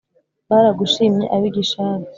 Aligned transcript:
baragushimye 0.49 1.23
ab’i 1.35 1.49
gishari 1.55 2.05